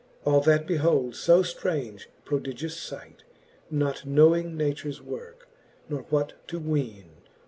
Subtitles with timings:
[0.25, 3.23] All that behold fo ftraunge prodigious fight,
[3.69, 5.47] Not knowing natures worke,
[5.89, 7.19] nor what to weene